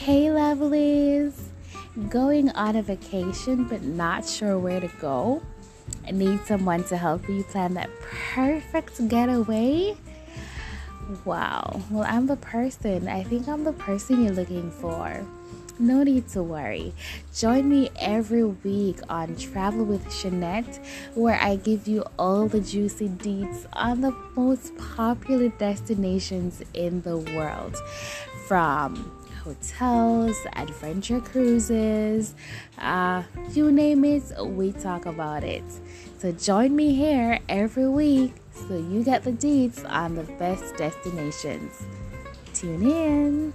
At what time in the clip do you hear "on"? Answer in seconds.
2.52-2.74, 19.10-19.36, 23.74-24.00, 39.90-40.14